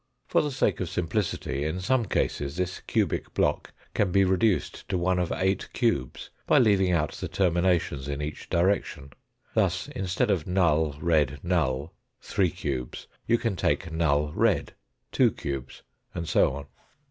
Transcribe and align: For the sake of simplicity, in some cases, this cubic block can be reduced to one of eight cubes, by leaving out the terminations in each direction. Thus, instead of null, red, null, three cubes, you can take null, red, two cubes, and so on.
For 0.27 0.41
the 0.41 0.49
sake 0.49 0.79
of 0.79 0.89
simplicity, 0.89 1.63
in 1.63 1.79
some 1.79 2.05
cases, 2.05 2.57
this 2.57 2.79
cubic 2.79 3.35
block 3.35 3.71
can 3.93 4.11
be 4.11 4.23
reduced 4.23 4.89
to 4.89 4.97
one 4.97 5.19
of 5.19 5.31
eight 5.35 5.71
cubes, 5.73 6.31
by 6.47 6.57
leaving 6.57 6.91
out 6.91 7.11
the 7.11 7.27
terminations 7.27 8.07
in 8.07 8.19
each 8.19 8.49
direction. 8.49 9.13
Thus, 9.53 9.89
instead 9.89 10.31
of 10.31 10.47
null, 10.47 10.97
red, 10.99 11.39
null, 11.43 11.93
three 12.19 12.49
cubes, 12.49 13.05
you 13.27 13.37
can 13.37 13.55
take 13.55 13.91
null, 13.91 14.31
red, 14.33 14.73
two 15.11 15.29
cubes, 15.31 15.83
and 16.15 16.27
so 16.27 16.51
on. 16.55 16.65